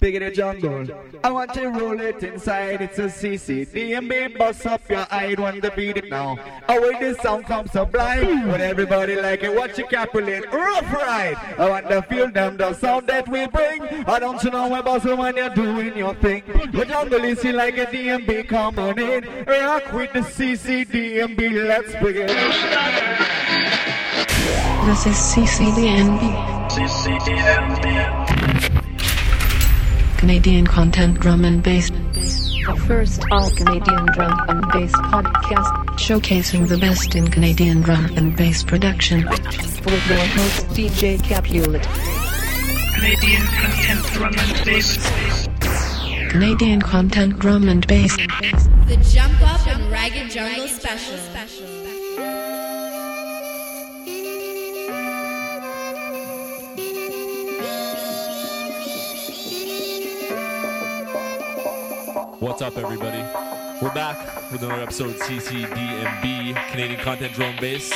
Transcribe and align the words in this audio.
Big 0.00 0.14
in 0.14 0.22
the 0.22 0.30
jungle. 0.30 0.86
I 1.24 1.30
want 1.30 1.52
to 1.54 1.68
roll 1.68 2.00
it 2.00 2.22
inside. 2.22 2.80
It's 2.80 2.98
a 2.98 3.06
CC. 3.06 3.66
DNB 3.66 4.38
bust 4.38 4.64
up 4.66 4.88
your 4.88 5.06
eye. 5.10 5.34
Want 5.36 5.60
to 5.62 5.70
beat 5.72 5.96
it 5.96 6.08
now. 6.08 6.38
Oh, 6.68 6.80
wait, 6.80 7.00
this 7.00 7.18
sound 7.18 7.46
comes 7.46 7.72
sublime. 7.72 8.46
When 8.48 8.60
everybody 8.60 9.16
like 9.16 9.42
it, 9.42 9.54
watch 9.54 9.78
it 9.78 9.90
capulate. 9.90 10.44
Rough 10.52 10.92
ride. 10.92 11.36
I 11.58 11.68
want 11.68 11.88
to 11.88 12.02
feel 12.02 12.30
them, 12.30 12.56
the 12.56 12.74
sound 12.74 13.08
that 13.08 13.26
we 13.28 13.46
bring. 13.48 13.82
I 14.06 14.20
don't 14.20 14.42
you 14.42 14.50
know 14.50 14.72
about 14.78 15.04
when 15.04 15.36
you're 15.36 15.50
doing 15.50 15.96
your 15.96 16.14
thing. 16.14 16.44
The 16.72 16.84
jungle 16.84 17.24
is 17.24 17.42
like 17.44 17.78
a 17.78 17.86
DMB. 17.86 18.48
Come 18.48 18.78
on 18.78 18.98
in. 18.98 19.24
Rock 19.46 19.92
with 19.92 20.12
the 20.12 20.20
CC 20.20 20.86
DNB. 20.86 21.66
Let's 21.66 21.92
begin. 21.96 22.28
This 24.86 25.06
is 25.06 25.16
CCDNB. 25.16 26.57
Canadian 30.18 30.64
content 30.64 31.18
drum 31.18 31.44
and 31.44 31.60
bass. 31.60 31.90
The 31.90 32.82
first 32.86 33.24
all 33.32 33.50
Canadian 33.50 34.06
drum 34.12 34.38
and 34.48 34.62
bass 34.70 34.92
podcast 34.92 35.88
Showcasing 35.98 36.68
the 36.68 36.78
best 36.78 37.16
in 37.16 37.26
Canadian 37.26 37.80
drum 37.80 38.06
and 38.16 38.36
bass 38.36 38.62
production. 38.62 39.26
with 39.28 40.08
your 40.08 40.18
host 40.18 40.66
DJ 40.68 41.20
Capulet. 41.20 41.82
Canadian 42.94 43.42
content 43.42 44.04
drum 44.12 44.34
and 44.38 44.64
bass. 44.64 45.48
Canadian 46.30 46.80
content 46.80 47.38
drum 47.40 47.68
and 47.68 47.84
bass. 47.88 48.16
The 48.16 48.96
Jump 49.10 49.42
Up 49.42 49.66
and 49.66 49.82
Ragga 49.92 50.30
Jungle 50.30 50.68
Special. 50.68 51.77
What's 62.40 62.62
up, 62.62 62.76
everybody? 62.76 63.18
We're 63.82 63.92
back 63.94 64.52
with 64.52 64.62
another 64.62 64.80
episode 64.82 65.10
of 65.10 65.16
CCDNB, 65.16 66.54
Canadian 66.70 67.00
Content 67.00 67.32
Drone 67.32 67.56
Bass. 67.60 67.90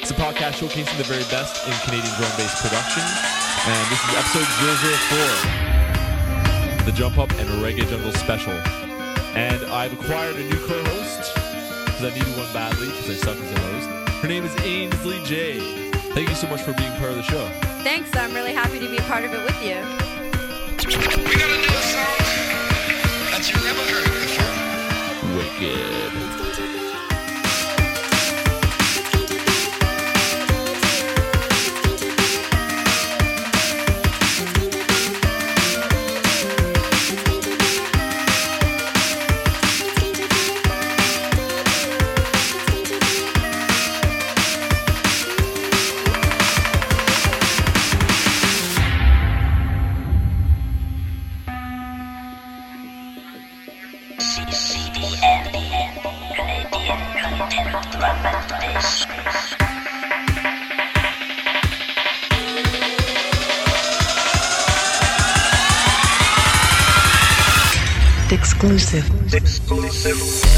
It's 0.00 0.12
a 0.12 0.14
podcast 0.14 0.62
showcasing 0.62 0.96
the 0.98 1.02
very 1.02 1.24
best 1.34 1.66
in 1.66 1.72
Canadian 1.82 2.14
drone 2.14 2.30
bass 2.38 2.62
production. 2.62 3.02
And 3.66 3.90
this 3.90 3.98
is 3.98 4.14
episode 4.14 4.46
004, 6.78 6.84
the 6.84 6.92
Jump 6.92 7.18
Up 7.18 7.28
and 7.40 7.48
Ragga 7.60 7.88
Jungle 7.90 8.12
Special. 8.12 8.52
And 9.34 9.64
I've 9.66 9.92
acquired 9.92 10.36
a 10.36 10.44
new 10.44 10.58
co 10.68 10.78
host 10.94 11.34
because 11.34 12.04
I 12.04 12.10
needed 12.14 12.38
one 12.38 12.52
badly 12.52 12.86
because 12.86 13.10
I 13.10 13.14
suck 13.14 13.36
as 13.36 13.50
a 13.50 13.58
host. 13.58 13.88
Her 14.22 14.28
name 14.28 14.44
is 14.44 14.54
Ainsley 14.62 15.20
J. 15.24 15.58
Thank 16.14 16.28
you 16.28 16.36
so 16.36 16.46
much 16.46 16.62
for 16.62 16.72
being 16.74 16.92
part 16.98 17.10
of 17.10 17.16
the 17.16 17.24
show. 17.24 17.48
Thanks. 17.82 18.14
I'm 18.16 18.32
really 18.32 18.52
happy 18.52 18.78
to 18.78 18.88
be 18.88 18.98
a 18.98 19.02
part 19.02 19.24
of 19.24 19.34
it 19.34 19.42
with 19.44 19.60
you. 19.60 19.82
Wicked. 25.36 26.37
This 70.00 70.57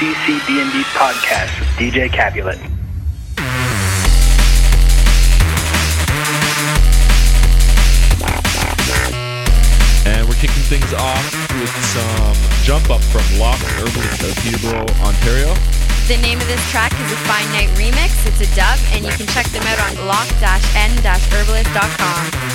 and 0.00 0.08
you're 0.08 0.08
listening 0.08 0.08
to 0.08 0.08
CCDNB 0.14 0.80
Podcast 0.94 1.52
with 1.60 1.68
DJ 1.76 2.10
Capulet. 2.10 2.58
And 10.06 10.26
we're 10.28 10.34
kicking 10.34 10.62
things 10.68 10.92
off 10.94 11.32
with 11.60 11.70
some 11.86 12.36
jump 12.64 12.90
up 12.90 13.02
from 13.02 13.22
Lock 13.38 13.60
Herbalist 13.60 14.22
of 14.22 14.36
Peterborough, 14.42 14.86
Ontario. 15.04 15.54
The 16.08 16.16
name 16.22 16.40
of 16.40 16.46
this 16.48 16.70
track 16.70 16.92
is 16.92 17.12
a 17.12 17.16
Fine 17.28 17.52
Night 17.52 17.68
Remix. 17.76 18.26
It's 18.26 18.40
a 18.40 18.46
dub, 18.56 18.78
and 18.92 19.04
you 19.04 19.12
can 19.12 19.26
check 19.28 19.46
them 19.46 19.62
out 19.64 19.78
on 19.80 19.94
lock-n-herbalist.com. 20.06 22.49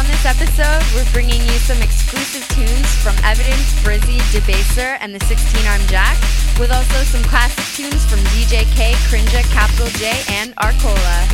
on 0.00 0.06
this 0.06 0.24
episode, 0.24 0.80
we're 0.94 1.12
bringing 1.12 1.42
you 1.42 1.58
some 1.60 1.76
exclusive 1.82 2.40
tunes 2.48 2.88
from 3.04 3.14
Evidence, 3.22 3.68
Brizzy, 3.84 4.16
Debaser, 4.32 4.96
and 4.98 5.14
the 5.14 5.18
16-Arm 5.18 5.82
Jack, 5.88 6.16
with 6.58 6.72
also 6.72 7.04
some 7.04 7.22
classic 7.24 7.62
tunes 7.76 8.06
from 8.08 8.18
DJ 8.32 8.64
K, 8.74 8.92
Krinjah, 9.12 9.44
Capital 9.52 9.88
J, 10.00 10.22
and 10.28 10.54
Arcola. 10.56 11.28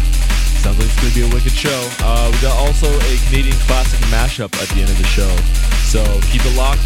Sounds 0.59 0.78
like 0.78 0.88
it's 0.88 1.00
going 1.00 1.12
to 1.12 1.15
be 1.15 1.31
a 1.31 1.32
wicked 1.32 1.53
show. 1.53 1.88
Uh, 2.00 2.28
we 2.32 2.41
got 2.43 2.59
also 2.59 2.88
a 2.91 3.16
Canadian 3.28 3.54
classic 3.71 4.00
mashup 4.10 4.53
at 4.60 4.69
the 4.75 4.81
end 4.81 4.91
of 4.91 4.98
the 4.98 5.04
show. 5.04 5.31
So 5.87 6.03
keep 6.27 6.43
it 6.44 6.56
locked. 6.56 6.83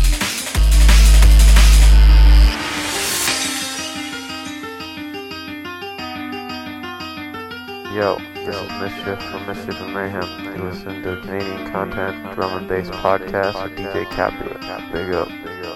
Yo, 7.95 8.30
is 8.49 8.71
Mischief 8.81 9.23
from 9.31 9.47
Mischief 9.47 9.81
and 9.81 9.95
Mayhem. 9.95 10.57
You 10.57 10.65
listen 10.65 11.03
to 11.03 11.21
Canadian 11.21 11.71
Content 11.71 12.35
Drum 12.35 12.59
and 12.59 12.69
Bass 12.69 12.89
Podcast 12.89 13.63
with 13.63 13.79
DJ 13.79 14.09
Capulet. 14.11 14.61
Big 14.93 15.13
up, 15.15 15.29
big 15.29 15.65
up. 15.65 15.70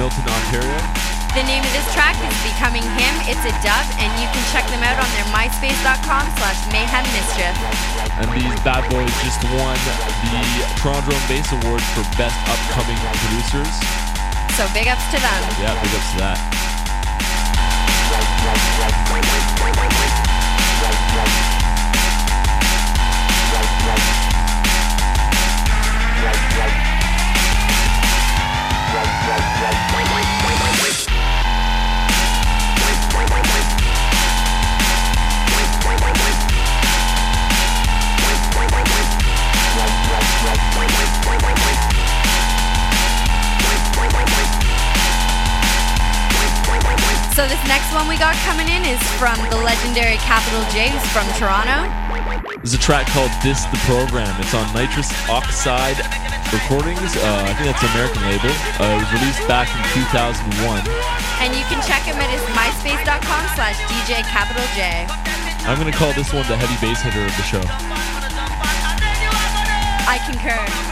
Milton, 0.00 0.24
Ontario. 0.32 0.80
The 1.36 1.44
name 1.44 1.60
of 1.60 1.72
this 1.76 1.84
track 1.92 2.16
is 2.24 2.32
Becoming 2.40 2.80
Him. 2.80 3.14
It's 3.28 3.44
a 3.44 3.52
dub, 3.60 3.84
and 4.00 4.08
you 4.16 4.24
can 4.32 4.40
check 4.48 4.64
them 4.72 4.80
out 4.80 4.96
on 4.96 5.04
their 5.12 5.28
myspace.com 5.28 6.24
slash 6.40 6.56
mayhem 6.72 7.04
mischief. 7.12 7.52
And 8.16 8.32
these 8.32 8.56
bad 8.64 8.88
boys 8.88 9.12
just 9.20 9.44
won 9.60 9.76
the 10.32 10.40
Toronto 10.80 11.12
and 11.12 11.28
Bass 11.28 11.52
Award 11.52 11.84
for 11.92 12.00
Best 12.16 12.32
Upcoming 12.48 12.96
Producers. 13.12 13.76
So 14.56 14.64
big 14.72 14.88
ups 14.88 15.04
to 15.12 15.20
them. 15.20 15.40
Yeah, 15.60 15.76
big 15.84 15.92
ups 15.92 16.10
to 16.12 16.24
that. 16.24 16.40
So 47.40 47.48
this 47.48 47.64
next 47.64 47.88
one 47.96 48.04
we 48.04 48.20
got 48.20 48.36
coming 48.44 48.68
in 48.68 48.84
is 48.84 49.00
from 49.16 49.32
the 49.48 49.56
legendary 49.64 50.20
Capital 50.20 50.60
J, 50.68 50.92
who's 50.92 51.08
from 51.08 51.24
Toronto. 51.40 51.88
There's 52.60 52.76
a 52.76 52.84
track 52.84 53.08
called 53.08 53.32
"This 53.40 53.64
the 53.72 53.80
Program." 53.88 54.28
It's 54.44 54.52
on 54.52 54.68
Nitrous 54.76 55.08
Oxide 55.24 55.96
Recordings. 56.52 57.16
Uh, 57.16 57.48
I 57.48 57.56
think 57.56 57.72
that's 57.72 57.80
an 57.80 57.96
American 57.96 58.20
label. 58.28 58.52
Uh, 58.76 58.92
it 58.92 59.08
was 59.08 59.12
released 59.16 59.40
back 59.48 59.72
in 59.72 59.80
2001. 60.04 60.84
And 61.40 61.56
you 61.56 61.64
can 61.72 61.80
check 61.88 62.04
him 62.04 62.20
at 62.20 62.28
his 62.28 62.44
myspace.com 62.52 63.42
slash 63.56 63.80
DJ 63.88 64.20
Capital 64.28 64.60
J. 64.76 65.08
I'm 65.64 65.80
going 65.80 65.88
to 65.90 65.96
call 65.96 66.12
this 66.12 66.36
one 66.36 66.44
the 66.44 66.60
heavy 66.60 66.76
bass 66.84 67.00
hitter 67.00 67.24
of 67.24 67.32
the 67.40 67.46
show. 67.48 67.64
I 70.04 70.20
concur. 70.28 70.89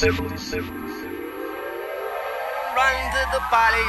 Run 0.00 0.08
to 3.12 3.22
the 3.32 3.42
party 3.52 3.84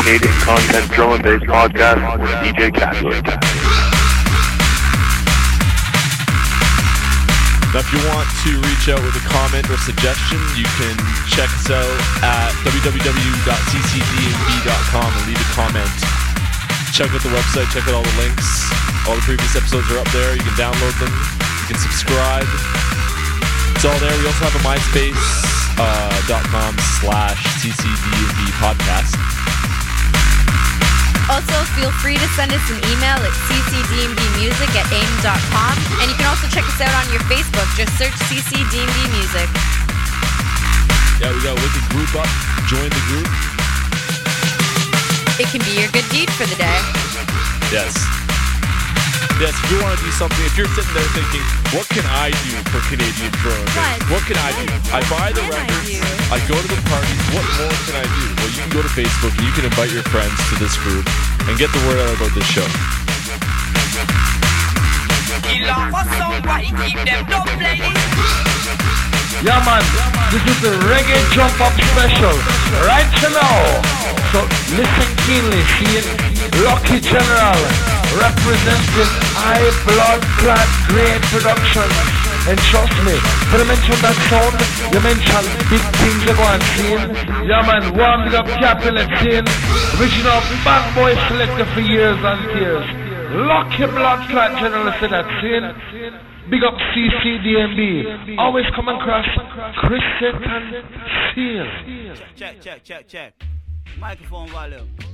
Canadian 0.00 0.32
Content 0.40 0.88
Drum 0.96 1.12
and 1.12 1.20
Bass 1.20 1.44
Podcast 1.44 2.00
with 2.16 2.32
DJ 2.40 2.72
Capulet. 2.72 3.20
Now, 7.70 7.84
if 7.84 7.92
you 7.92 8.00
want 8.08 8.24
to 8.48 8.50
reach 8.64 8.88
out 8.88 9.04
with 9.04 9.12
a 9.20 9.24
comment 9.28 9.68
or 9.68 9.76
suggestion, 9.84 10.40
you 10.56 10.64
can 10.80 10.96
check 11.28 11.52
us 11.52 11.68
out 11.68 11.84
at 12.24 12.48
www.ccdnb.com 12.64 13.44
and 15.04 15.24
leave 15.28 15.36
a 15.36 15.50
comment. 15.52 15.92
Check 16.96 17.12
out 17.12 17.20
the 17.20 17.28
website, 17.36 17.68
check 17.68 17.84
out 17.84 18.00
all 18.00 18.02
the 18.02 18.16
links. 18.24 18.72
All 19.04 19.20
the 19.20 19.22
previous 19.28 19.52
episodes 19.52 19.84
are 19.92 20.00
up 20.00 20.08
there. 20.16 20.32
You 20.32 20.40
can 20.40 20.56
download 20.56 20.96
them. 20.96 21.12
You 21.12 21.76
can 21.76 21.78
subscribe. 21.78 22.48
It's 23.76 23.84
all 23.84 24.00
there. 24.00 24.16
We 24.16 24.24
also 24.32 24.48
have 24.48 24.56
a 24.56 24.64
myspace.com 24.64 25.76
uh, 25.76 27.00
slash 27.04 27.44
ccdnb 27.60 28.48
podcast. 28.64 29.39
Also, 31.30 31.54
feel 31.78 31.94
free 32.02 32.18
to 32.18 32.28
send 32.34 32.50
us 32.50 32.66
an 32.74 32.78
email 32.90 33.14
at 33.14 33.34
ccdnbmusic 33.46 34.70
at 34.74 34.86
aim.com. 34.90 35.74
And 36.02 36.10
you 36.10 36.16
can 36.18 36.26
also 36.26 36.50
check 36.50 36.66
us 36.66 36.80
out 36.82 36.90
on 36.90 37.06
your 37.14 37.22
Facebook. 37.30 37.70
Just 37.78 37.94
search 37.94 38.14
CCDNB 38.26 38.98
Music. 39.14 39.46
Yeah, 41.22 41.30
we 41.30 41.38
got 41.46 41.54
a 41.54 41.60
wicked 41.62 41.86
group 41.94 42.10
up. 42.18 42.26
Join 42.66 42.90
the 42.90 43.02
group. 43.06 43.30
It 45.38 45.46
can 45.54 45.62
be 45.62 45.78
your 45.78 45.90
good 45.92 46.08
deed 46.10 46.30
for 46.32 46.46
the 46.46 46.56
day. 46.56 46.80
Yes. 47.70 48.19
Yes, 49.40 49.56
if 49.56 49.72
you 49.72 49.80
want 49.80 49.96
to 49.96 50.04
do 50.04 50.12
something, 50.20 50.36
if 50.44 50.52
you're 50.52 50.68
sitting 50.76 50.92
there 50.92 51.10
thinking, 51.16 51.40
what 51.72 51.88
can 51.88 52.04
I 52.12 52.28
do 52.44 52.52
for 52.68 52.76
Canadian 52.92 53.32
drum 53.40 53.56
and? 53.72 53.96
What 54.12 54.20
can 54.28 54.36
I 54.36 54.52
do? 54.52 54.68
I 54.92 55.00
buy 55.08 55.32
the 55.32 55.40
records, 55.48 55.96
I, 56.28 56.36
go 56.44 56.60
to 56.60 56.68
the 56.68 56.76
parties, 56.84 57.24
what 57.32 57.48
more 57.56 57.72
can 57.88 57.96
I 57.96 58.04
do? 58.04 58.24
Well, 58.36 58.52
you 58.52 58.60
can 58.60 58.68
go 58.68 58.84
to 58.84 58.92
Facebook 58.92 59.32
and 59.32 59.44
you 59.48 59.54
can 59.56 59.64
invite 59.64 59.96
your 59.96 60.04
friends 60.12 60.36
to 60.52 60.60
this 60.60 60.76
group 60.84 61.08
and 61.48 61.56
get 61.56 61.72
the 61.72 61.80
word 61.88 61.96
out 62.04 62.20
about 62.20 62.36
this 62.36 62.44
show. 62.52 62.68
Kill 65.48 65.72
off 65.72 65.88
a 65.88 66.04
song, 66.20 66.36
why 66.44 66.60
keep 66.60 67.00
them 67.00 67.24
dub 67.24 67.48
playing? 67.56 67.96
Yeah, 69.40 69.56
man, 69.64 69.80
this 70.36 70.44
is 70.52 70.58
the 70.60 70.76
reggae 70.84 71.16
jump 71.32 71.56
up 71.64 71.72
special 71.96 72.36
right 72.84 73.08
now. 73.32 73.56
So 74.36 74.44
listen 74.76 75.08
keenly, 75.24 75.64
see 75.80 76.04
Lucky 76.60 77.00
General 77.00 77.89
representing 78.18 79.10
high 79.38 79.70
blood 79.86 80.22
clot 80.42 80.68
great 80.90 81.22
production. 81.30 81.88
And 82.48 82.58
trust 82.72 82.96
me, 83.04 83.14
when 83.52 83.60
I 83.62 83.66
mention 83.68 83.96
that 84.00 84.16
sound, 84.32 84.56
you 84.90 85.00
mention 85.04 85.42
big 85.68 85.84
things 86.00 86.22
are 86.26 86.38
going 86.40 86.62
seeing. 86.74 87.04
Yeah, 87.46 87.62
man, 87.62 87.92
big 87.92 88.34
up 88.34 88.48
Capulet 88.58 89.06
scene. 89.20 89.46
Original 90.00 90.40
bad 90.64 90.82
boy 90.96 91.12
selector 91.28 91.66
for 91.74 91.84
years 91.84 92.18
and 92.18 92.40
years. 92.58 92.86
Lucky 93.46 93.86
blood 93.86 94.26
clot 94.30 94.58
general 94.58 94.88
in 94.88 95.10
that 95.10 95.28
scene. 95.38 95.66
Big 96.50 96.64
up 96.64 96.74
CCDNB. 96.90 98.38
Always 98.38 98.66
come 98.74 98.88
across 98.88 99.26
Chris 99.76 100.02
and 100.22 100.82
Seal. 101.34 101.66
Check, 102.34 102.60
check, 102.60 102.82
check, 102.82 103.06
check. 103.06 103.34
Microphone 103.98 104.48
volume. 104.48 105.09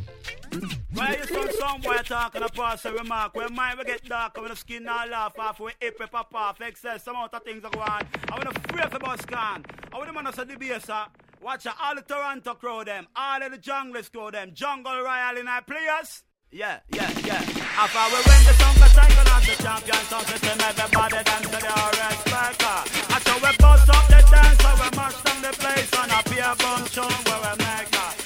Why 0.93 1.17
you 1.17 1.27
some 1.27 1.51
some 1.53 1.81
boy 1.81 1.97
talking 2.05 2.43
a 2.43 2.49
pass 2.49 2.85
a 2.85 2.93
remark 2.93 3.35
when 3.35 3.55
mine 3.55 3.77
we 3.79 3.85
get 3.85 4.05
dark 4.05 4.37
when 4.37 4.49
the 4.49 4.57
skin 4.57 4.89
all 4.89 5.07
laugh 5.09 5.39
off 5.39 5.61
when 5.61 5.75
hip 5.81 5.99
pop 6.11 6.35
off 6.35 6.61
excess 6.61 7.05
some 7.05 7.17
of 7.17 7.31
things 7.45 7.65
are 7.65 7.71
going 7.71 7.89
on. 7.89 8.03
I 8.31 8.37
wanna 8.37 8.53
free 8.69 8.83
for 8.91 8.99
bus 8.99 9.25
can. 9.27 9.65
I 9.93 9.99
wanna 9.99 10.13
man 10.13 10.33
say 10.33 10.45
the 10.45 10.57
bass 10.57 10.89
uh, 10.89 11.07
Watch 11.43 11.67
out, 11.67 11.75
all 11.83 11.95
the 11.95 12.03
Toronto 12.03 12.55
crow 12.55 12.83
them, 12.85 13.07
all 13.15 13.43
of 13.43 13.53
the 13.53 13.59
junglers 13.59 14.11
crow 14.11 14.31
them, 14.31 14.53
jungle 14.55 15.01
royal 15.03 15.37
in 15.37 15.47
our 15.47 15.63
players. 15.63 16.25
Yeah, 16.51 16.81
yeah, 16.95 17.11
yeah. 17.25 17.43
After 17.77 18.03
we 18.09 18.19
win 18.25 18.43
the 18.47 18.55
song, 18.55 18.75
the 18.75 18.89
cycle 18.89 19.33
and 19.35 19.45
the 19.45 19.63
champion 19.63 20.05
song 20.09 20.25
system, 20.25 20.59
everybody 20.61 21.25
dance 21.25 21.47
to 21.47 21.59
the 21.61 21.73
RS 21.77 22.19
Parker. 22.33 22.79
After 23.15 23.35
we 23.35 23.57
bust 23.59 23.91
up 23.91 24.07
the 24.09 24.21
dance, 24.31 24.59
so 24.63 24.71
we 24.75 24.97
mash 24.97 25.23
down 25.23 25.43
the 25.43 25.53
place 25.59 25.93
on 25.95 26.11
a 26.11 26.23
beer 26.31 26.55
bum 26.59 26.87
show 26.87 27.03
where 27.03 27.41
we 27.45 27.65
make 27.65 27.95
her. 27.95 28.26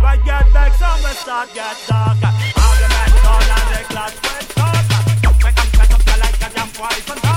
We 0.00 0.16
get 0.24 0.52
back, 0.52 0.72
so 0.74 0.88
we 1.04 1.12
start 1.14 1.52
get 1.52 1.76
darker. 1.86 2.32
Argument 2.56 3.26
on 3.26 3.42
and 3.56 3.68
the 3.70 3.80
clash 3.92 4.16
talker. 4.56 5.00
Jump 5.22 5.40
back 5.42 5.58
and 5.62 5.72
back 5.72 5.90
up 5.92 6.06
like 6.18 6.36
a 6.40 6.54
damn 6.54 6.68
poison 6.68 7.29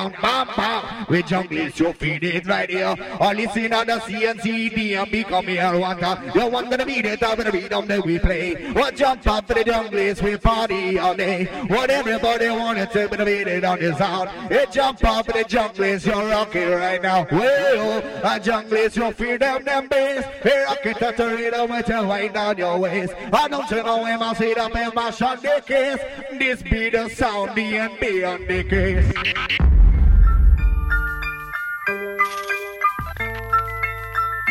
down, 0.00 0.14
bam, 0.22 0.46
bam. 0.56 1.06
We 1.08 1.22
jungle, 1.22 1.70
so 1.70 1.92
feed 1.92 2.24
it 2.24 2.46
right 2.46 2.70
here. 2.70 2.94
Or 3.20 3.34
listen 3.34 3.72
on 3.72 3.86
the 3.86 3.98
CNCD 3.98 5.00
and 5.00 5.10
become 5.10 5.46
here 5.46 5.78
water. 5.78 6.32
You 6.34 6.46
want 6.46 6.70
to 6.70 6.86
be 6.86 7.02
the 7.02 7.16
top 7.16 7.38
of 7.38 7.44
the 7.46 7.52
rhythm 7.52 7.86
that 7.86 8.04
we 8.04 8.18
play. 8.18 8.72
What 8.72 8.96
jump 8.96 9.26
up 9.26 9.46
for 9.46 9.54
the 9.54 9.64
jungle, 9.64 10.14
we 10.24 10.36
party 10.36 10.98
all 10.98 11.14
day. 11.14 11.44
What 11.66 11.90
everybody 11.90 12.48
wanted 12.48 12.90
to 12.92 13.08
be 13.08 13.16
the 13.16 13.24
beat 13.24 13.64
on 13.64 13.78
this 13.78 13.98
sound. 13.98 14.30
It 14.50 14.70
jump 14.72 15.04
up 15.04 15.26
for 15.26 15.32
the 15.32 15.44
jungle, 15.44 15.86
you're 15.86 16.28
rocking 16.28 16.70
right 16.70 17.02
now. 17.02 17.26
Well, 17.30 18.02
a 18.24 18.40
jungle, 18.40 18.78
you 18.78 19.12
feel 19.12 19.38
them, 19.38 19.64
them 19.64 19.88
bass. 19.88 20.24
Hey, 20.42 20.64
rock 20.64 20.84
it 20.84 21.02
at 21.02 21.16
the 21.16 21.26
rhythm 21.26 21.70
with 21.70 21.88
your 21.88 22.06
wind 22.06 22.34
down 22.34 22.56
your 22.58 22.78
waist. 22.78 23.14
I 23.32 23.48
don't 23.48 23.70
you 23.70 23.82
know 23.82 24.04
him, 24.04 24.22
I 24.22 24.34
see 24.34 24.54
them 24.54 24.72
in 24.76 24.90
my 24.94 25.10
shot, 25.10 25.42
they 25.42 25.60
kiss. 25.66 26.00
This 26.38 26.62
be 26.62 26.90
the 26.90 27.08
sound, 27.10 27.54
the 27.56 27.78
on 28.24 28.46
the 28.46 28.64
case. 28.64 29.59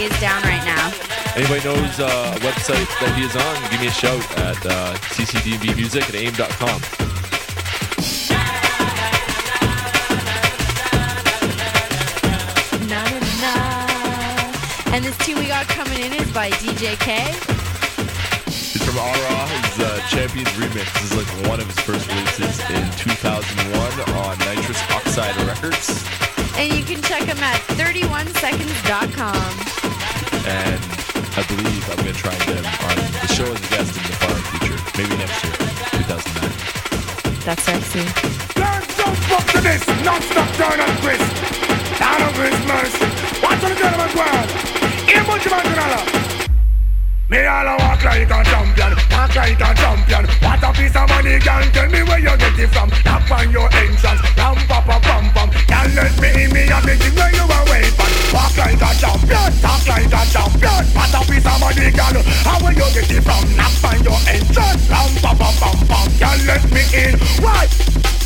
Is 0.05 0.21
down 0.21 0.43
right 0.43 0.65
now. 0.65 0.93
Anybody 1.37 1.65
knows 1.65 2.01
uh, 2.01 2.35
a 2.37 2.41
website 2.41 2.89
that 3.01 3.15
he 3.17 3.25
is 3.25 3.37
on, 3.37 3.71
give 3.71 3.81
me 3.81 3.87
a 3.87 3.91
shout 3.91 4.25
at 4.39 4.59
uh, 4.67 4.95
ccdbmusic 5.15 6.09
at 6.09 6.15
aim.com. 6.15 7.11
And 14.93 15.05
this 15.05 15.17
tune 15.19 15.39
we 15.39 15.47
got 15.47 15.69
coming 15.69 16.01
in 16.01 16.13
is 16.13 16.31
by 16.33 16.51
DJ 16.51 16.99
K. 16.99 17.23
He's 18.51 18.83
from 18.85 18.99
Ottawa. 18.99 19.47
His 19.47 19.81
uh, 19.81 20.01
Champions 20.09 20.49
Remix 20.51 20.93
This 21.01 21.13
is 21.13 21.17
like 21.17 21.49
one 21.49 21.61
of 21.61 21.67
his 21.67 21.79
first 21.81 22.09
releases 22.09 22.59
in 22.69 22.91
2001 22.99 24.17
on 24.19 24.39
Nitrous 24.41 24.83
Oxide 24.91 25.37
Records. 25.47 26.30
And 26.61 26.68
you 26.77 26.85
can 26.85 27.01
check 27.01 27.23
him 27.23 27.38
at 27.38 27.57
31seconds.com. 27.81 29.49
And 30.44 30.81
I 31.33 31.42
believe 31.49 31.88
I'm 31.88 31.96
going 32.05 32.12
to 32.12 32.20
try 32.20 32.35
and 32.35 32.44
get 32.44 32.61
him 32.61 32.68
on 32.85 32.96
the 33.01 33.33
show 33.33 33.49
as 33.49 33.57
a 33.57 33.68
guest 33.73 33.96
in 33.96 34.05
the 34.05 34.12
far 34.20 34.37
future. 34.53 34.77
Maybe 35.01 35.16
next 35.16 35.40
year, 35.40 35.57
2009. 36.05 37.40
That's 37.49 37.62
sexy. 37.64 38.05
Learn 38.61 38.85
some 38.92 39.16
fuck 39.25 39.49
to 39.57 39.61
this, 39.64 39.81
non-stop 40.05 40.53
turn 40.61 40.85
and 40.85 40.99
twist. 41.01 41.33
Down 41.96 42.29
of 42.29 42.37
his 42.37 42.53
mercy. 42.68 43.09
Watch 43.40 43.64
the 43.64 43.73
gentleman 43.81 44.12
world. 44.12 44.51
Here 45.09 45.25
much 45.25 45.49
man 45.49 45.64
to 45.64 46.39
Me 47.31 47.47
all 47.47 47.62
a 47.62 47.79
walk 47.79 48.03
like 48.03 48.27
a 48.27 48.43
champion, 48.43 48.90
walk 49.14 49.35
like 49.37 49.55
a 49.55 49.71
champion. 49.79 50.27
What 50.43 50.66
a 50.66 50.73
piece 50.75 50.97
of 50.99 51.07
money, 51.07 51.38
girl. 51.38 51.62
Tell 51.71 51.87
me 51.87 52.03
where 52.03 52.19
you 52.19 52.35
get 52.35 52.59
it 52.59 52.66
from. 52.75 52.90
Tap 53.07 53.31
on 53.31 53.53
your 53.53 53.71
entrance, 53.71 54.19
ram 54.35 54.59
pa 54.66 54.83
pa 54.83 54.99
pam 54.99 55.31
pam. 55.31 55.49
Can't 55.71 55.95
let 55.95 56.11
me 56.19 56.27
in 56.43 56.51
me 56.51 56.66
make 56.66 56.99
it 56.99 57.14
where 57.14 57.31
you 57.31 57.47
are 57.47 57.66
waiting. 57.71 57.95
Walk 58.35 58.59
like 58.59 58.83
a 58.83 58.90
champion, 58.99 59.51
talk 59.62 59.87
like 59.87 60.11
a 60.11 60.23
champion. 60.27 60.83
What 60.90 61.14
a 61.14 61.21
piece 61.23 61.47
of 61.47 61.61
money, 61.62 61.95
girl. 61.95 62.19
How 62.43 62.59
where 62.59 62.75
you 62.75 62.90
get 62.99 63.07
it 63.07 63.23
from? 63.23 63.47
Tap 63.55 63.79
on 63.87 64.03
your 64.03 64.19
entrance, 64.27 64.90
ram 64.90 65.11
pa 65.23 65.31
pa 65.31 65.55
pam 65.55 65.79
pam. 65.87 66.11
Can't 66.19 66.43
let 66.51 66.66
me 66.75 66.83
in. 66.99 67.14
Why? 67.38 68.19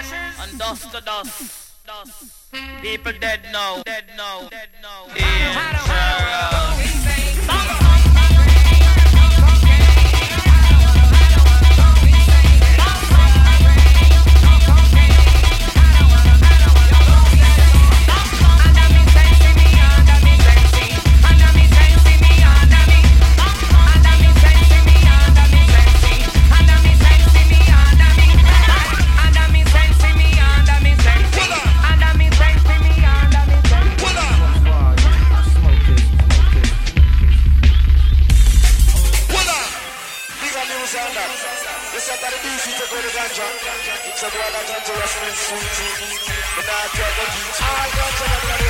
ashes 0.00 0.50
and 0.50 0.58
dust 0.58 0.92
to 0.92 1.00
dust. 1.00 1.74
dust. 1.86 2.52
People 2.82 3.12
dead 3.20 3.40
now, 3.52 3.82
dead 3.84 4.04
now, 4.16 4.48
dead 4.48 4.68
now. 4.82 5.06
Dead 5.14 5.76
now. 7.48 7.79
I 45.52 45.56
got 47.96 48.12
somebody. 48.14 48.69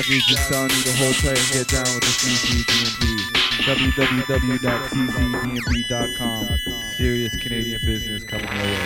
just 0.00 0.08
music 0.08 0.38
style 0.38 0.66
need 0.68 0.86
a 0.86 0.92
whole 0.92 1.12
player. 1.14 1.34
Get 1.52 1.66
down 1.68 1.84
with 1.84 2.00
the 2.00 2.06
CCDNB. 2.08 3.18
www.ccdnb.com. 3.92 6.58
Serious 6.96 7.36
Canadian 7.36 7.80
business 7.84 8.24
coming 8.24 8.46
your 8.46 8.56
way. 8.56 8.78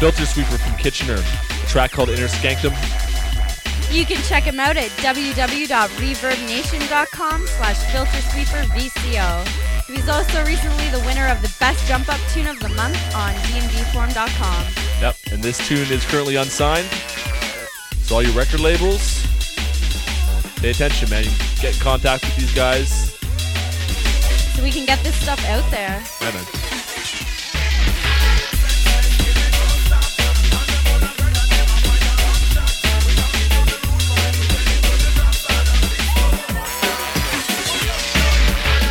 Filter 0.00 0.26
Sweeper 0.26 0.58
from 0.58 0.76
Kitchener, 0.76 1.16
a 1.16 1.66
track 1.66 1.92
called 1.92 2.10
Inner 2.10 2.28
Skankdom. 2.28 2.74
You 3.90 4.04
can 4.04 4.22
check 4.24 4.42
him 4.42 4.60
out 4.60 4.76
at 4.76 4.90
www.reverbnation.com 4.90 7.46
slash 7.46 7.78
filtersweepervco. 7.84 9.48
He 9.86 9.92
was 9.92 10.08
also 10.08 10.44
recently 10.44 10.88
the 10.88 10.98
winner 11.06 11.28
of 11.28 11.40
the 11.40 11.54
Best 11.60 11.86
Jump 11.86 12.08
Up 12.08 12.18
Tune 12.32 12.48
of 12.48 12.58
the 12.58 12.70
Month 12.70 12.98
on 13.14 13.32
dnbforum.com. 13.34 14.83
And 15.32 15.42
this 15.42 15.58
tune 15.66 15.90
is 15.90 16.04
currently 16.06 16.36
unsigned. 16.36 16.88
So 18.02 18.16
all 18.16 18.22
your 18.22 18.32
record 18.32 18.60
labels, 18.60 19.26
pay 20.56 20.70
attention, 20.70 21.10
man. 21.10 21.24
You 21.24 21.30
get 21.60 21.74
in 21.74 21.80
contact 21.80 22.24
with 22.24 22.36
these 22.36 22.54
guys. 22.54 23.14
So 24.54 24.62
we 24.62 24.70
can 24.70 24.84
get 24.86 25.02
this 25.02 25.14
stuff 25.16 25.44
out 25.46 25.68
there. 25.70 26.02
Yeah, 26.20 26.30
man. 26.32 26.44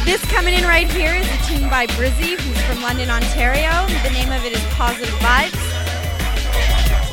This 0.06 0.24
coming 0.26 0.54
in 0.54 0.64
right 0.66 0.92
here 0.92 1.16
is 1.16 1.26
a 1.26 1.38
tune 1.48 1.70
by 1.70 1.88
Brizzy, 1.88 2.38
who's 2.40 2.62
from 2.64 2.82
London, 2.82 3.10
Ontario. 3.10 3.72
The 4.04 4.12
name 4.12 4.32
of 4.32 4.44
it 4.44 4.52
is 4.52 4.64
Positive 4.74 5.14
Vibes. 5.16 5.73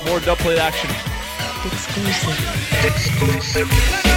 More 0.07 0.18
dubplate 0.20 0.59
action. 0.59 0.90
Big 2.82 4.10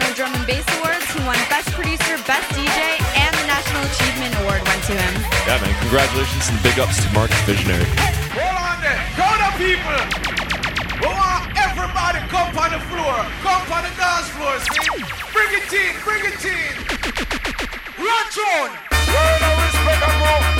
up 0.00 0.08
the 0.08 0.14
Toronto 0.14 0.14
Drum 0.14 0.34
and 0.34 0.46
Bass 0.46 0.66
Awards. 0.78 1.06
He 1.12 1.20
won 1.24 1.36
Best 1.48 1.70
Producer, 1.72 2.18
Best 2.26 2.48
DJ, 2.54 2.98
and 3.18 3.32
the 3.38 3.46
National 3.46 3.82
Achievement 3.82 4.34
Award 4.42 4.62
went 4.66 4.82
to 4.84 4.94
him. 4.94 5.14
Yeah, 5.46 5.58
man. 5.60 5.74
Congratulations 5.80 6.48
and 6.50 6.62
big 6.62 6.78
ups 6.78 7.02
to 7.02 7.08
Marcus 7.12 7.38
Visionary. 7.42 7.86
Hold 8.34 8.58
on 8.58 8.78
there. 8.82 9.00
Crowd 9.16 9.40
of 9.42 9.54
people. 9.58 9.98
We 11.02 11.08
want 11.08 11.50
everybody 11.56 12.18
come 12.28 12.50
on 12.58 12.70
the 12.74 12.82
floor. 12.90 13.16
Come 13.42 13.64
on 13.72 13.82
the 13.86 13.92
dance 13.98 14.28
floor, 14.34 14.54
see? 14.58 15.02
Bring 15.32 15.50
it 15.54 15.70
in, 15.72 15.92
bring 16.02 16.22
it 16.26 16.42
in. 16.42 16.74
Run 17.98 18.26
on. 18.38 18.70
Word 19.08 19.42
of 19.42 19.54
respect 19.62 20.02
and 20.02 20.57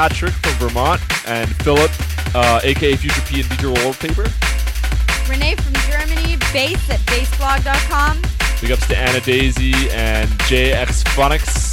Patrick 0.00 0.32
from 0.32 0.54
Vermont 0.54 0.98
and 1.28 1.46
Philip, 1.56 1.90
uh, 2.34 2.58
aka 2.64 2.96
Future 2.96 3.20
P 3.28 3.40
and 3.40 3.50
DJ 3.50 3.68
Wallpaper. 3.84 4.24
Renee 5.28 5.54
from 5.56 5.74
Germany, 5.92 6.38
bass 6.54 6.88
at 6.88 7.00
bassblog.com. 7.00 8.22
Big 8.62 8.72
ups 8.72 8.86
to 8.88 8.96
Anna 8.96 9.20
Daisy 9.20 9.74
and 9.90 10.26
JX 10.48 11.04
Phonics. 11.12 11.68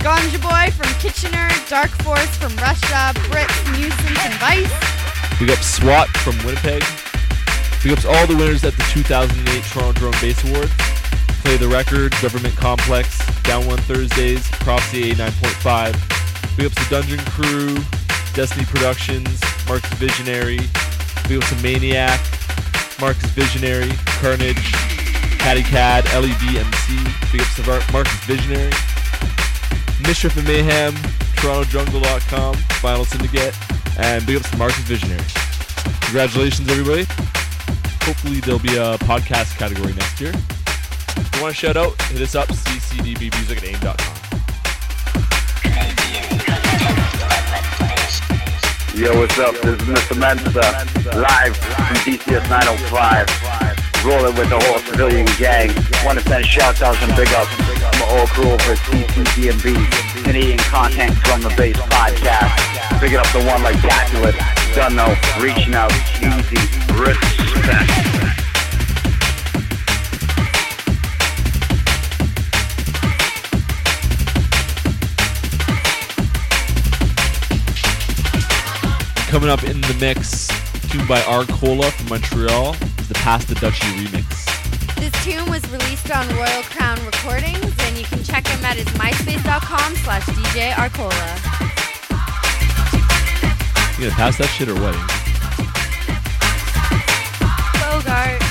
Ganja 0.00 0.40
Boy 0.40 0.72
from 0.72 0.88
Kitchener, 1.00 1.50
Dark 1.68 1.90
Force 2.00 2.34
from 2.38 2.56
Russia, 2.56 3.12
Brits, 3.28 3.60
Nuisance, 3.76 4.24
and 4.24 4.32
Vice. 4.40 5.38
Big 5.38 5.50
ups 5.50 5.66
SWAT 5.66 6.08
from 6.24 6.34
Winnipeg. 6.46 6.82
Big 7.82 7.92
ups 7.92 8.06
all 8.06 8.26
the 8.26 8.34
winners 8.34 8.64
at 8.64 8.72
the 8.72 8.84
2008 8.84 9.62
Toronto 9.64 9.92
Drone 9.92 10.12
Bass 10.12 10.42
Awards. 10.48 10.72
Play 11.44 11.58
the 11.58 11.68
Record, 11.68 12.12
Government 12.22 12.56
Complex, 12.56 13.20
Down 13.42 13.66
One 13.66 13.76
Thursdays, 13.80 14.48
Prophecy 14.64 15.12
89.5. 15.12 16.21
Big 16.56 16.66
ups 16.66 16.74
to 16.76 16.90
Dungeon 16.90 17.18
Crew, 17.30 17.76
Destiny 18.34 18.64
Productions, 18.66 19.40
Marcus 19.66 19.92
Visionary. 19.94 20.58
Big 21.28 21.38
ups 21.38 21.48
to 21.50 21.62
Maniac, 21.62 22.20
Marcus 23.00 23.30
Visionary, 23.30 23.90
Carnage, 24.20 24.72
Caddy 25.38 25.62
Cad, 25.62 26.04
LEV 26.12 26.56
MC. 26.56 26.96
Big 27.32 27.40
ups 27.40 27.56
to 27.56 27.62
Mar- 27.66 27.82
Marcus 27.92 28.12
Visionary. 28.24 28.72
Mischief 30.06 30.36
and 30.36 30.46
Mayhem, 30.46 30.92
TorontoJungle.com, 31.40 32.54
Vinyl 32.54 33.06
Syndicate, 33.06 33.54
and 33.98 34.26
big 34.26 34.36
ups 34.36 34.50
to 34.50 34.56
Marcus 34.56 34.78
Visionary. 34.80 35.24
Congratulations, 36.02 36.68
everybody. 36.68 37.04
Hopefully, 38.04 38.40
there'll 38.40 38.60
be 38.60 38.76
a 38.76 38.98
podcast 38.98 39.56
category 39.58 39.94
next 39.94 40.20
year. 40.20 40.32
If 40.34 41.36
you 41.36 41.42
want 41.42 41.54
to 41.54 41.60
shout 41.60 41.76
out, 41.76 42.00
hit 42.02 42.20
us 42.20 42.34
up, 42.34 42.48
ccdnbmusic 42.48 43.56
at 43.56 43.64
aim.com. 43.64 44.11
Yo, 48.94 49.08
what's 49.18 49.38
up? 49.38 49.54
This 49.62 49.80
is 49.80 49.88
Mr. 49.88 50.18
Mensa, 50.20 50.60
live 51.16 51.56
from 51.56 51.96
DCS 52.04 52.44
905, 52.50 54.04
rolling 54.04 54.36
with 54.36 54.50
the 54.50 54.60
whole 54.60 54.78
civilian 54.80 55.24
gang. 55.38 55.72
Want 56.04 56.18
to 56.18 56.24
send 56.28 56.44
shout 56.44 56.82
outs 56.82 57.00
and 57.00 57.16
big 57.16 57.28
ups 57.32 57.56
to 57.56 57.72
my 57.72 58.04
whole 58.04 58.26
crew 58.26 58.52
at 58.52 58.60
CCDNB, 58.60 60.24
Canadian 60.24 60.58
Content 60.58 61.16
Drum 61.24 61.44
and 61.46 61.56
Bass 61.56 61.76
Podcast. 61.88 63.00
Picking 63.00 63.16
up 63.16 63.26
the 63.32 63.42
one 63.46 63.62
like 63.62 63.80
Capulet, 63.80 64.36
done 64.74 64.94
know, 64.94 65.16
reaching 65.40 65.74
out, 65.74 65.90
easy, 66.20 66.60
respect. 66.92 68.21
Coming 79.32 79.48
up 79.48 79.64
in 79.64 79.80
the 79.80 79.96
mix, 79.98 80.46
tuned 80.90 81.08
by 81.08 81.22
Arcola 81.22 81.90
from 81.90 82.08
Montreal, 82.10 82.74
is 82.98 83.08
the 83.08 83.14
Pass 83.14 83.46
the 83.46 83.54
Dutchie 83.54 83.90
remix. 83.96 84.44
This 84.96 85.10
tune 85.24 85.50
was 85.50 85.66
released 85.72 86.10
on 86.10 86.28
Royal 86.36 86.62
Crown 86.64 87.02
Recordings, 87.06 87.74
and 87.78 87.96
you 87.96 88.04
can 88.04 88.22
check 88.22 88.46
him 88.46 88.62
at 88.62 88.76
his 88.76 88.84
myspace.com 88.88 89.96
slash 89.96 90.26
DJ 90.26 90.74
Arcola. 90.74 91.08
You 93.98 94.10
gonna 94.10 94.16
pass 94.20 94.36
that 94.36 94.48
shit 94.48 94.68
or 94.68 94.74
what? 94.74 94.92
Bogart. 97.80 98.41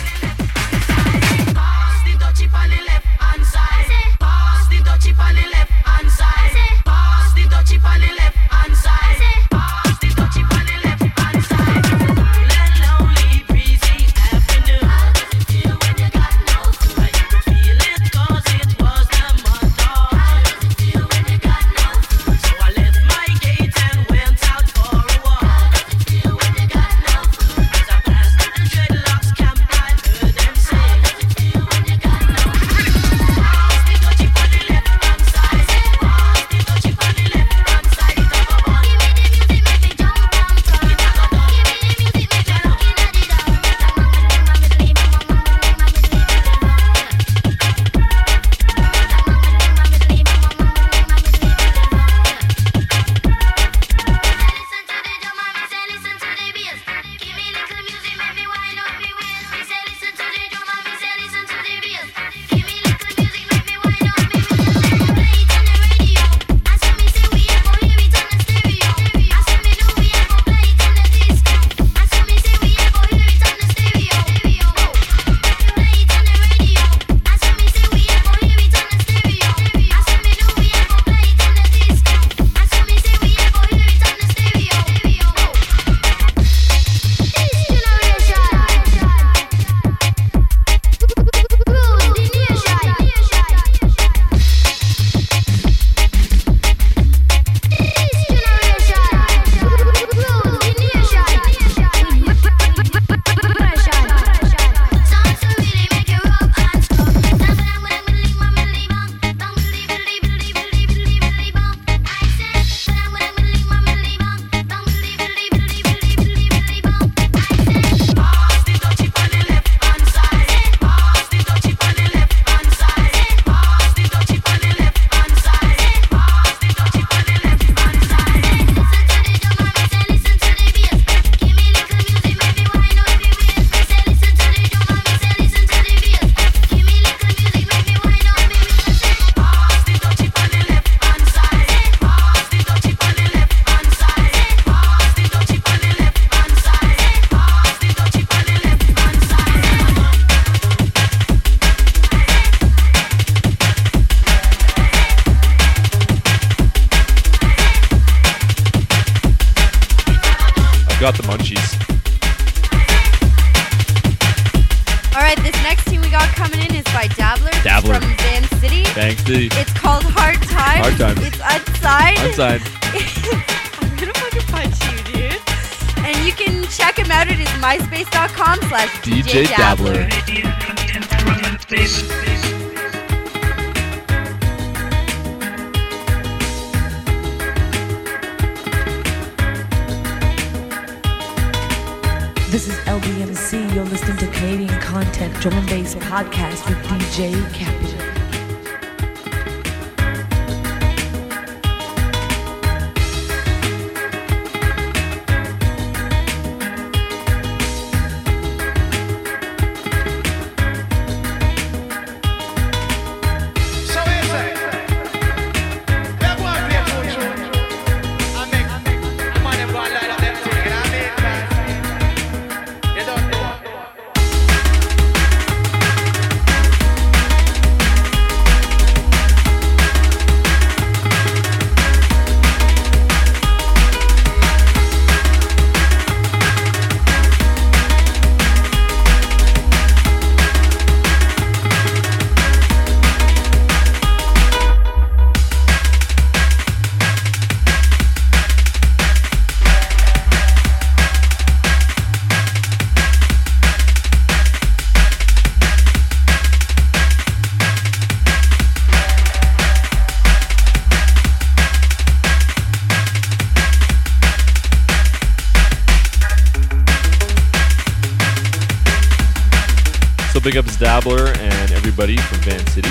Dabbler 270.82 271.28
and 271.28 271.72
everybody 271.74 272.18
from 272.18 272.40
Van 272.40 272.66
City. 272.70 272.90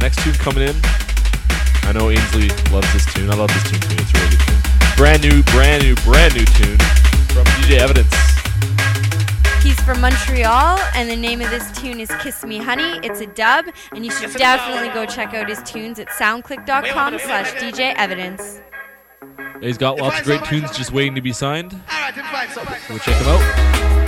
Next 0.00 0.22
tune 0.22 0.32
coming 0.34 0.62
in. 0.62 0.76
I 1.82 1.90
know 1.92 2.08
Ainsley 2.08 2.50
loves 2.70 2.86
this 2.92 3.04
tune. 3.12 3.28
I 3.32 3.34
love 3.34 3.48
this 3.48 3.68
tune 3.68 3.80
too. 3.80 3.96
It's 3.98 4.14
a 4.14 4.18
really 4.18 4.36
good 4.36 4.46
tune. 4.46 4.96
Brand 4.96 5.22
new, 5.22 5.42
brand 5.50 5.82
new, 5.82 5.96
brand 6.06 6.36
new 6.36 6.44
tune 6.44 6.78
from 7.34 7.44
DJ 7.58 7.78
Evidence. 7.78 8.14
He's 9.60 9.80
from 9.80 10.00
Montreal, 10.00 10.78
and 10.94 11.10
the 11.10 11.16
name 11.16 11.40
of 11.40 11.50
this 11.50 11.68
tune 11.72 11.98
is 11.98 12.12
Kiss 12.20 12.44
Me 12.44 12.58
Honey. 12.58 13.00
It's 13.04 13.20
a 13.20 13.26
dub, 13.26 13.64
and 13.90 14.04
you 14.04 14.12
should 14.12 14.32
definitely 14.34 14.90
go 14.90 15.04
check 15.04 15.34
out 15.34 15.48
his 15.48 15.60
tunes 15.64 15.98
at 15.98 16.10
soundclick.com 16.10 17.18
slash 17.18 17.50
DJ 17.54 17.92
Evidence. 17.96 18.60
He's 19.60 19.78
got 19.78 19.98
lots 19.98 20.20
of 20.20 20.24
great 20.24 20.44
tunes 20.44 20.70
just 20.76 20.92
waiting 20.92 21.16
to 21.16 21.20
be 21.20 21.32
signed. 21.32 21.72
All 21.72 21.80
right, 21.90 22.14
find 22.14 23.00
check 23.00 23.16
him 23.16 23.26
out. 23.26 23.99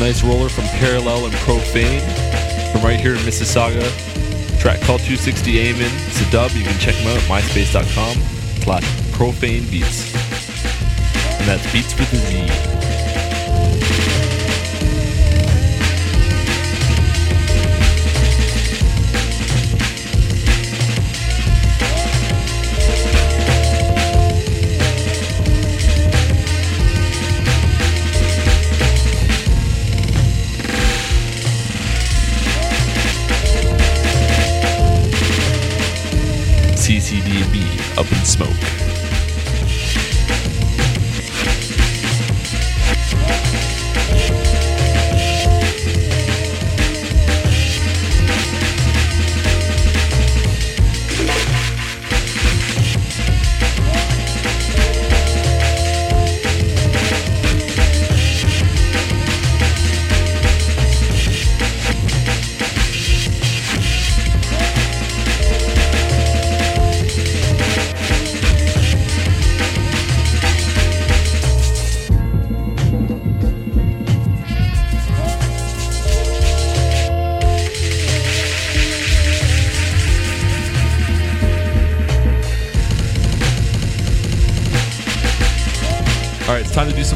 Nice 0.00 0.24
roller 0.24 0.48
from 0.48 0.64
Parallel 0.64 1.26
and 1.26 1.34
Profane 1.34 2.00
from 2.72 2.80
right 2.80 2.98
here 2.98 3.12
in 3.12 3.18
Mississauga. 3.18 3.84
Track 4.58 4.80
called 4.80 5.00
260 5.00 5.58
Amen. 5.58 5.90
It's 6.06 6.26
a 6.26 6.30
dub. 6.30 6.52
You 6.52 6.64
can 6.64 6.78
check 6.78 6.94
them 6.94 7.08
out 7.08 7.18
at 7.18 7.22
myspace.com 7.24 8.16
slash 8.62 9.12
profane 9.12 9.68
beats. 9.70 10.14
And 11.38 11.46
that's 11.46 11.70
beats 11.70 11.94
with 11.98 12.12
a 12.14 12.16
Z. 12.16 12.79
up 37.98 38.10
in 38.12 38.24
smoke. 38.24 38.89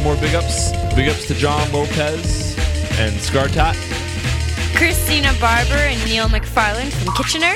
More 0.04 0.16
big 0.16 0.34
ups. 0.34 0.70
Big 0.94 1.08
ups 1.08 1.26
to 1.26 1.34
John 1.34 1.72
Lopez 1.72 2.54
and 3.00 3.14
Scartat. 3.16 3.74
Christina 4.76 5.32
Barber 5.40 5.80
and 5.80 6.04
Neil 6.04 6.28
McFarland 6.28 6.92
from 6.92 7.14
Kitchener. 7.14 7.54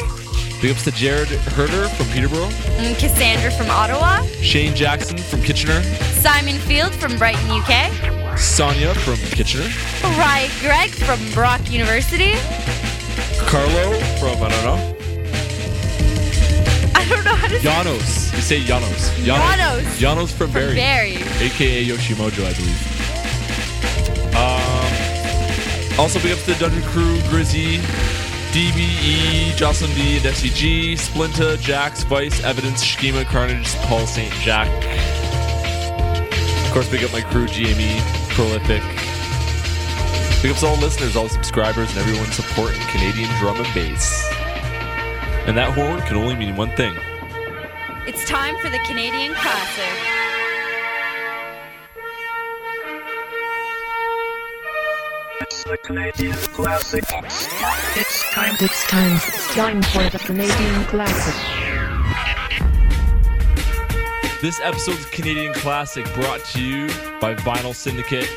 Big 0.62 0.70
ups 0.70 0.84
to 0.84 0.90
Jared 0.92 1.28
Herder 1.28 1.88
from 1.90 2.06
Peterborough. 2.06 2.48
And 2.78 2.96
Cassandra 2.96 3.50
from 3.50 3.68
Ottawa. 3.70 4.24
Shane 4.40 4.74
Jackson 4.74 5.18
from 5.18 5.42
Kitchener. 5.42 5.82
Simon 6.22 6.56
Field 6.56 6.94
from 6.94 7.18
Brighton, 7.18 7.50
UK. 7.50 8.38
Sonia 8.38 8.94
from 8.94 9.16
Kitchener. 9.36 9.68
Ryan 10.02 10.50
Gregg 10.60 10.90
from 10.90 11.20
Brock 11.32 11.70
University. 11.70 12.32
Carlo 13.46 14.00
from, 14.18 14.42
I 14.42 14.48
don't 14.48 14.64
know. 14.64 14.96
I 16.94 17.06
don't 17.08 17.24
know 17.24 17.34
how 17.34 17.46
to 17.46 17.56
say 17.56 17.62
Janos. 17.62 18.17
Say 18.48 18.64
Janos. 18.64 19.12
Janos. 19.18 19.98
Janos 19.98 20.32
from, 20.32 20.50
From 20.50 20.72
Barrie. 20.74 20.76
Barrie. 20.76 21.16
AKA 21.16 21.84
Yoshimojo, 21.84 22.46
I 22.46 22.54
believe. 22.56 22.80
Um, 24.34 26.00
also 26.00 26.18
big 26.20 26.32
up 26.32 26.38
to 26.38 26.54
the 26.54 26.58
Dungeon 26.58 26.82
Crew, 26.84 27.20
Grizzy, 27.28 27.76
DBE, 28.56 29.54
Jocelyn 29.54 29.94
D, 29.94 30.16
and 30.16 30.24
SCG, 30.24 30.92
Splinta, 30.94 31.60
Jax, 31.60 32.04
Vice, 32.04 32.42
Evidence, 32.42 32.82
Schema, 32.82 33.22
Carnage, 33.26 33.74
Paul 33.80 34.06
St. 34.06 34.32
Jack. 34.36 34.68
Of 36.64 36.72
course, 36.72 36.90
big 36.90 37.04
up 37.04 37.12
my 37.12 37.20
crew, 37.20 37.48
GME, 37.48 38.00
Prolific. 38.30 38.82
Big 40.40 40.52
ups 40.52 40.60
to 40.60 40.68
all 40.68 40.76
listeners, 40.78 41.16
all 41.16 41.24
the 41.24 41.34
subscribers, 41.34 41.90
and 41.90 41.98
everyone 41.98 42.32
supporting 42.32 42.80
Canadian 42.86 43.28
drum 43.40 43.58
and 43.58 43.74
bass. 43.74 44.26
And 45.46 45.54
that 45.58 45.74
horn 45.74 46.00
can 46.00 46.16
only 46.16 46.34
mean 46.34 46.56
one 46.56 46.70
thing. 46.76 46.96
It's 48.08 48.24
time 48.24 48.56
for 48.56 48.70
the 48.70 48.78
Canadian 48.86 49.34
Classic. 49.34 49.84
It's 55.42 55.62
the 55.64 55.76
Canadian 55.76 56.32
Classic. 56.32 57.04
It's 57.04 58.22
time. 58.30 58.56
It's 58.62 58.86
time. 58.88 59.14
It's 59.14 59.54
time 59.54 59.82
for 59.82 60.08
the 60.08 60.18
Canadian 60.24 60.84
Classic. 60.84 61.34
This 64.40 64.58
episode's 64.60 65.04
Canadian 65.10 65.52
Classic 65.52 66.10
brought 66.14 66.42
to 66.54 66.62
you 66.62 66.86
by 67.20 67.34
Vinyl 67.34 67.74
Syndicate. 67.74 68.30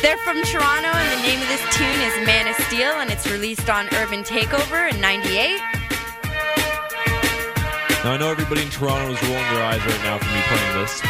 They're 0.00 0.16
from 0.24 0.42
Toronto, 0.44 0.88
and 0.88 1.20
the 1.20 1.28
name 1.28 1.42
of 1.42 1.48
this 1.48 1.76
tune 1.76 2.00
is 2.00 2.26
Man 2.26 2.48
of 2.48 2.56
Steel, 2.64 2.92
and 2.92 3.10
it's 3.10 3.30
released 3.30 3.68
on 3.68 3.88
Urban 3.92 4.24
Takeover 4.24 4.90
in 4.90 4.98
98. 5.02 5.77
Now, 8.04 8.12
I 8.12 8.16
know 8.16 8.30
everybody 8.30 8.62
in 8.62 8.70
Toronto 8.70 9.12
is 9.12 9.20
rolling 9.24 9.42
their 9.52 9.64
eyes 9.64 9.84
right 9.84 10.02
now 10.04 10.18
for 10.18 10.26
me 10.26 10.40
playing 10.46 10.78
this. 10.78 11.02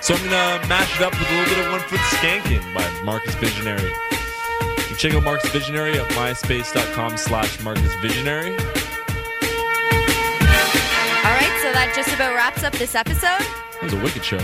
So 0.00 0.14
I'm 0.14 0.20
going 0.24 0.62
to 0.62 0.68
mash 0.68 0.96
it 0.96 1.02
up 1.02 1.12
with 1.12 1.30
a 1.30 1.34
little 1.36 1.54
bit 1.54 1.66
of 1.66 1.70
One 1.70 1.80
Foot 1.82 2.00
Skanking 2.16 2.64
by 2.74 2.88
Marcus 3.04 3.34
Visionary. 3.34 3.90
You 3.90 4.84
can 4.88 4.96
check 4.96 5.12
out 5.14 5.22
Marcus 5.22 5.50
Visionary 5.50 5.98
at 5.98 6.08
myspace.com 6.12 7.18
slash 7.18 7.60
Marcus 7.62 7.94
Visionary. 7.96 8.52
All 8.52 8.56
right, 11.32 11.58
so 11.60 11.72
that 11.72 11.92
just 11.94 12.08
about 12.14 12.34
wraps 12.34 12.64
up 12.64 12.72
this 12.72 12.94
episode. 12.94 13.42
It 13.76 13.82
was 13.82 13.92
a 13.92 14.00
wicked 14.02 14.24
show. 14.24 14.38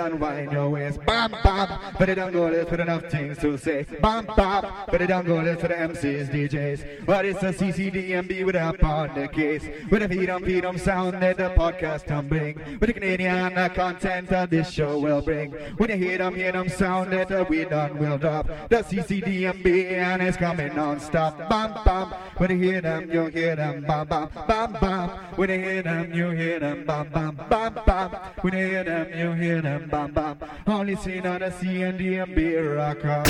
Why 0.02 0.46
no 0.46 0.52
yo, 0.52 0.76
it's 0.76 0.98
bam 0.98 1.32
bam. 1.44 1.80
But 2.00 2.10
don't 2.22 2.34
go 2.34 2.48
list 2.48 2.70
with 2.70 2.80
enough 2.80 3.06
things 3.10 3.38
to 3.40 3.58
say. 3.58 3.86
Bump 4.00 4.28
bop, 4.36 4.92
but 4.92 5.02
I 5.02 5.08
don't 5.08 5.26
go 5.26 5.38
list 5.38 5.62
for 5.62 5.70
the 5.70 5.74
MCs, 5.74 6.30
DJs. 6.30 7.06
But 7.06 7.26
it's 7.26 7.42
a 7.42 7.52
CCDNB 7.52 8.46
without 8.46 8.82
on 8.84 9.16
the 9.16 9.28
case. 9.28 9.64
With 9.90 10.04
a 10.04 10.08
freedom, 10.08 10.44
freedom 10.44 10.78
sound 10.78 11.22
that 11.24 11.38
the 11.38 11.50
podcast 11.50 12.06
can 12.06 12.28
bring. 12.28 12.56
With 12.80 12.88
the 12.88 12.94
Canadian 12.94 13.56
the 13.56 13.70
content 13.70 14.30
that 14.30 14.52
this 14.52 14.70
show 14.70 15.00
will 15.00 15.22
bring. 15.22 15.52
When 15.78 15.90
you 15.90 15.98
hear 15.98 16.20
them, 16.20 16.36
hear 16.36 16.52
them 16.52 16.70
sound 16.70 17.12
that 17.14 17.30
the 17.30 17.44
we 17.44 17.66
done 17.66 17.98
will 17.98 18.20
drop. 18.20 18.48
The 18.70 18.84
CCDNB 18.84 19.94
and 19.94 20.22
it's 20.22 20.38
coming 20.38 20.76
non-stop. 20.76 21.50
Bump 21.50 21.84
bump, 21.84 22.14
when 22.38 22.52
you 22.52 22.58
hear 22.58 22.82
them, 22.82 23.12
you 23.12 23.26
hear 23.28 23.56
them. 23.56 23.84
Bump 23.86 24.10
bump, 24.10 24.34
bump 24.48 24.80
bump. 24.80 25.38
When 25.38 25.50
you 25.50 25.60
hear 25.60 25.82
them, 25.82 26.14
you 26.14 26.30
hear 26.30 26.60
them. 26.60 26.86
Bump 26.86 27.12
bump, 27.12 27.50
bump 27.50 27.86
bump. 27.86 28.14
When 28.42 28.54
you 28.54 28.68
hear 28.68 28.84
them, 28.84 29.08
you 29.18 29.32
hear 29.32 29.62
them. 29.62 29.90
Bump 29.90 30.14
bump. 30.14 30.44
Only 30.68 30.96
seen 30.98 31.26
on 31.26 31.40
the 31.40 31.50
CND 31.50 32.11
CMB 32.12 32.60
Rocker. 32.76 33.24